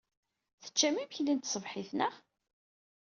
[0.63, 2.13] Teccam imekli n tṣebḥit, naɣ?